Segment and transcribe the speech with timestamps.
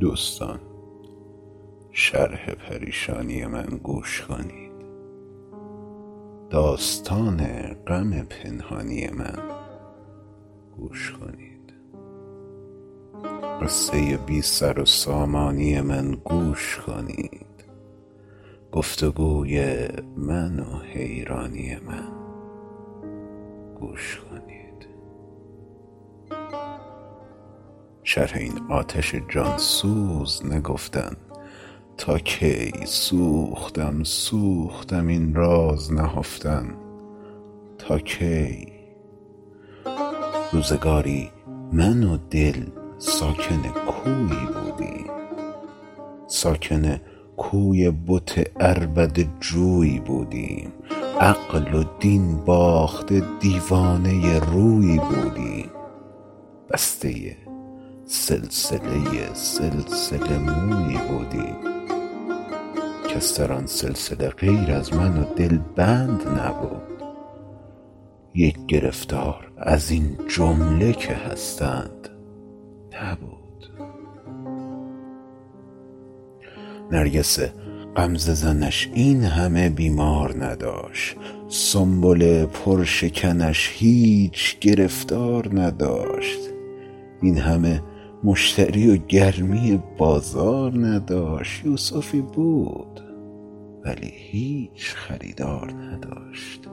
[0.00, 0.60] دوستان
[1.90, 4.72] شرح پریشانی من گوش کنید.
[6.50, 7.36] داستان
[7.86, 9.38] غم پنهانی من
[10.76, 11.72] گوش کنید.
[13.62, 17.64] قصه بی سر و سامانی من گوش کنید.
[18.72, 22.12] گفتگوی من و حیرانی من
[23.80, 24.67] گوش کنید.
[28.10, 31.16] شرح این آتش جانسوز نگفتن.
[31.96, 36.74] تا کی سوختم سوختم این راز نهفتن.
[37.78, 38.72] تا کی؟
[40.52, 41.30] روزگاری
[41.72, 42.62] من و دل
[42.98, 45.10] ساکن کویی بودیم
[46.26, 47.00] ساکن
[47.36, 50.72] کوی بت عربده جویی بودیم
[51.20, 55.70] عقل و دین باخته دیوانه رویی بودیم
[56.70, 57.47] بسته
[58.10, 61.56] سلسله سلسله مویی بودیم
[63.08, 67.02] کس در آن سلسله غیر از من و دل بند نبود.
[68.34, 72.08] یک گرفتار از این جمله که هستند
[73.02, 73.72] نبود.
[76.90, 77.38] نرگس
[77.96, 81.16] غمزه زنش این همه بیمار نداشت.
[81.48, 86.40] سنبل پرشکنش هیچ گرفتار نداشت.
[87.22, 87.82] این همه
[88.24, 91.64] مشتری و گرمی بازار نداشت.
[91.64, 93.00] یوسفی بود
[93.84, 96.68] ولی هیچ خریدار نداشت.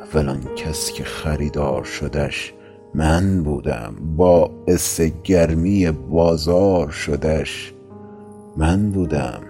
[0.00, 2.52] اول آن کس که خریدار شدش
[2.94, 3.94] من بودم.
[4.16, 7.72] باعث گرمی بازار شدش
[8.56, 9.40] من بودم.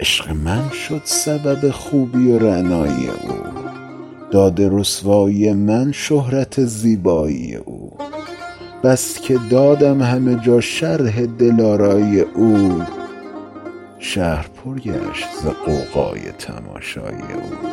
[0.00, 3.34] عشق من شد سبب خوبی و رعنایی او.
[4.30, 7.87] داد رسوایی من شهرت زیبایی او.
[8.84, 12.82] بس که دادم همه جا شرح دلارایی او.
[13.98, 17.68] شهر پر گشت ز غوغای تماشایی او.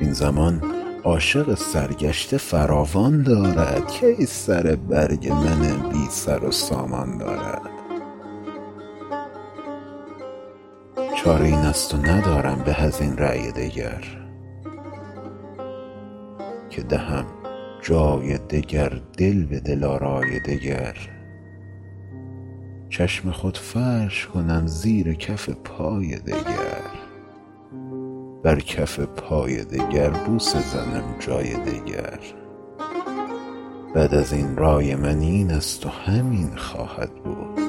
[0.00, 0.62] این زمان
[1.04, 3.86] عاشق سرگشته فراوان دارد.
[3.86, 7.60] کی سر برگ من بی سر و سامان دارد؟
[11.16, 14.04] چاره این است و ندارم به از این رای دگر.
[16.70, 17.26] که دهم
[17.86, 20.96] جای دگر دل به دلارای دگر.
[22.90, 26.82] چشم خود فرش کنم زیر کف پای دگر.
[28.42, 32.18] بر کف پای دگر بوسه زنم جای دگر.
[33.94, 37.60] بعد از این رای من این است و همین خواهد بود.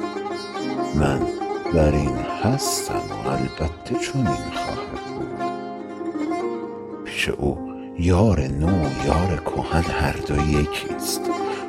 [0.96, 1.20] من
[1.74, 5.40] بر این هستم و البته چنین خواهد بود.
[7.06, 7.67] پیش او
[8.00, 8.68] یار نو
[9.06, 11.22] یار کهن هر دو یکی است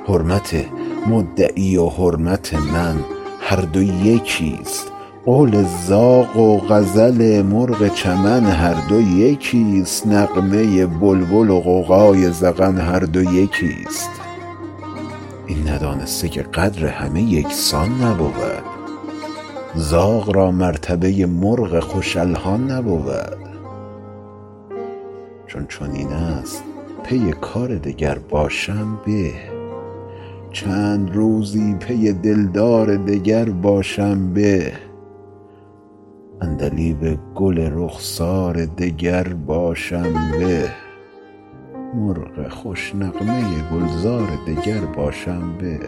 [0.09, 0.65] حرمت
[1.07, 2.97] مدعی و حرمت من
[3.41, 4.93] هر دو یکی است
[5.25, 12.79] قول زاغ و غزل مرغ چمن هر دو یکی است نغمه بلبل و غوغای زغن
[12.79, 14.11] هر دو یکی است
[15.47, 18.63] این ندانسته که قدر همه یکسان نبود.
[19.75, 23.58] زاغ را مرتبه مرغ خوش الحان نبود.
[25.49, 26.65] چون چنین است
[27.05, 29.33] پی کار دگر باشم به.
[30.53, 34.73] چند روزی پی دلدار دگر باشم به.
[36.41, 40.71] عندلیب گل رخسار دگر باشم به.
[41.95, 45.81] مرغ خوش نغمه گلزار دگر باشم به.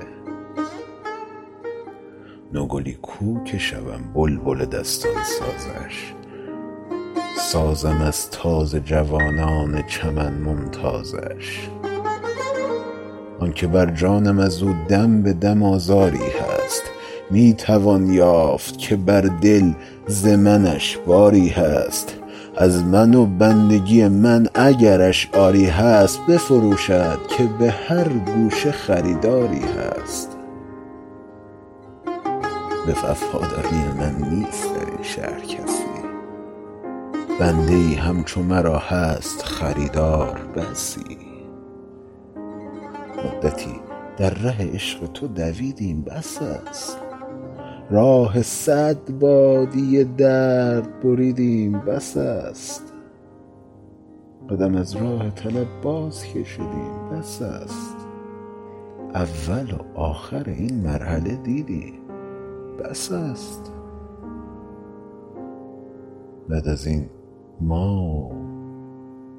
[2.53, 6.20] نوگلی کو که شوم بلبل دستان سازش
[7.39, 11.69] سازم از تازه جوانان چمن ممتازش.
[13.41, 16.83] آن که بر جانم از او دم به دم آزاری هست
[17.31, 19.73] می توان یافت که بر دل
[20.07, 22.17] ز منش باری هست.
[22.57, 30.37] از من و بندگی من اگرش عاری هست بفروشد که به هر گوشه خریداری هست.
[32.87, 35.41] به وفاداری من نیست در این شهر
[37.41, 41.19] بنده ای همچو مرا هست خریدار بسی.
[43.25, 43.81] مدتی
[44.17, 46.99] در ره عشق تو دویدیم بس است.
[47.91, 52.93] راه صد بادیه درد بریدیم بس است.
[54.51, 57.97] قدم از راه طلب باز کشیدیم بس است.
[59.15, 61.95] اول و آخر این مرحله دیدیم
[62.85, 63.73] بس است.
[66.49, 67.09] بعد از این
[67.61, 68.31] ما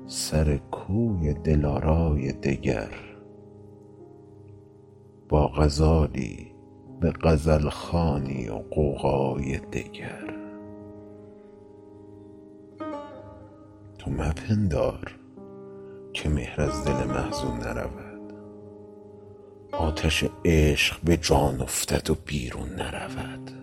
[0.05, 2.91] سر کوی دلارای دگر.
[5.29, 6.51] با غزالی
[6.99, 10.33] به غزل خوانی و غوغای دگر.
[13.97, 15.15] تو مپندار
[16.13, 18.33] که مهر از دل محزون نرود.
[19.71, 23.60] آتش عشق به جان افتد و بیرون نرود.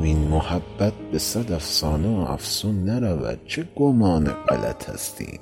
[0.00, 5.40] وین محبت به صد افسانه و افسون نرود چه گمان غلط است این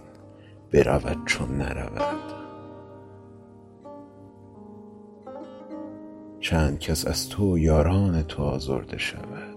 [0.72, 2.32] برود چون نرود.
[6.40, 9.56] چند کس از تو و یاران تو آزرده شود.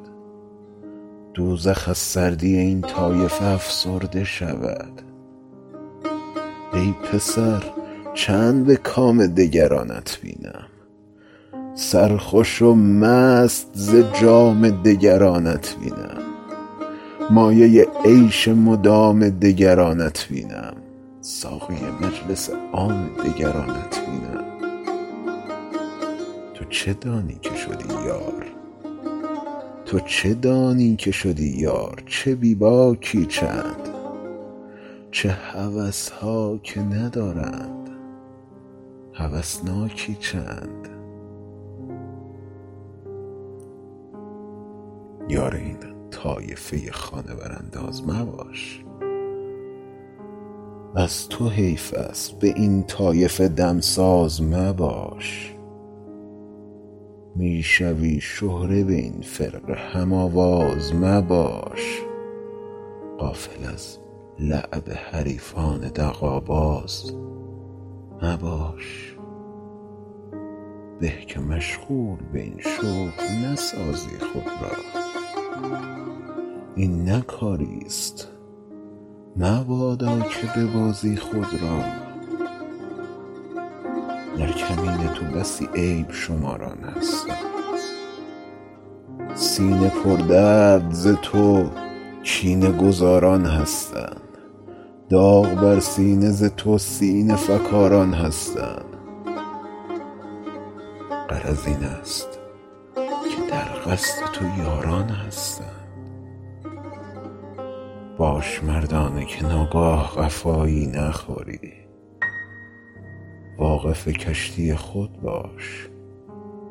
[1.34, 5.02] دوزخ از سردی این طایفه افسرده شود.
[6.74, 7.64] ای پسر
[8.14, 10.66] چند به کام دگرانت بینم؟
[11.78, 16.22] سرخوش و مست ز جام دگرانت بینم.
[17.30, 20.74] مایه عیش مدام دگرانت بینم.
[21.22, 24.46] ساقی مجلس عام دگرانت بینم.
[26.54, 28.46] تو چه دانی که شدی یار؟
[29.86, 33.90] تو چه دانی که شدی یار؟ چه بی باکی چند؟
[35.12, 37.90] چه هوس ها که ندارند؟
[39.14, 40.95] هوسناکی چند؟
[45.30, 45.78] یار این
[46.12, 48.86] طایفه خانه برانداز مباش.
[50.96, 55.56] از تو حیف است به این طایفه دمساز مباش.
[57.36, 62.02] می شوی شهره به این فرقه هم آواز مباش.
[63.20, 63.98] غافل از
[64.40, 67.12] لعب حریفان دغاباز
[68.22, 69.16] مباش.
[71.00, 75.05] به که مشغول به این شغل نسازی خود را.
[76.76, 78.28] این نه کاری است.
[79.38, 81.80] مبادا که ببازی خود را
[84.38, 87.38] در کمین تو بسی عیب شماران هستند
[89.36, 91.70] سینه پردرد ز تو
[92.24, 94.22] کینه گذاران هستند
[95.10, 98.86] داغ بر سینه ز تو سینه فکاران هستند
[101.30, 102.35] غرض این است
[103.86, 105.70] قصد تو یاران هستند
[108.18, 111.74] باش مردانه که ناگاه قفایی نخوری.
[113.58, 115.90] واقف کشتی خود باش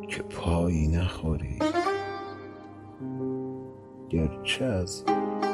[0.08, 1.58] که پایی نخوری.
[4.10, 5.04] گرچه از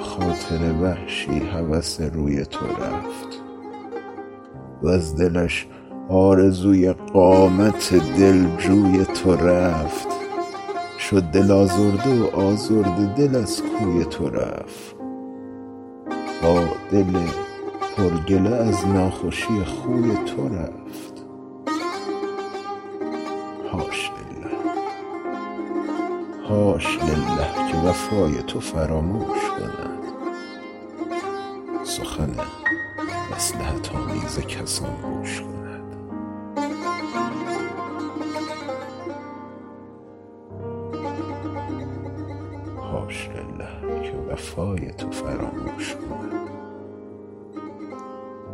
[0.01, 3.43] خاطر وحشی هوس روی تو رفت
[4.83, 5.67] وز دلش
[6.09, 10.20] آرزوی قامت دلجوی تو رفت.
[11.11, 14.97] شد دل آزرده و آزرده دل از کوی تو رفت.
[16.43, 17.19] با دل
[17.97, 21.25] پرگله از ناخوشی خوی تو رفت.
[23.73, 24.57] حاش لله
[26.49, 30.03] حاش لله که وفای تو فراموش کند.
[31.85, 32.35] سخن
[33.37, 35.50] مصلحت آمیز کسان گوش کند
[42.93, 46.51] حاش لله که وفای تو فراموش کند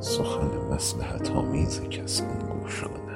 [0.01, 3.16] سخن مصلحت آمیز کسان گوش کند